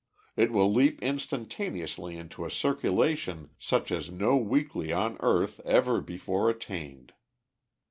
[0.35, 6.49] It will leap instantaneously into a circulation such as no weekly on earth ever before
[6.49, 7.13] attained.